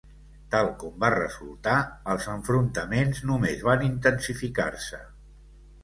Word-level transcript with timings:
Tal 0.53 0.69
com 0.83 0.95
va 1.03 1.11
resultar, 1.15 1.75
els 2.15 2.27
enfrontaments 2.33 3.23
només 3.33 3.65
van 3.71 3.87
intensificar-se. 3.93 5.07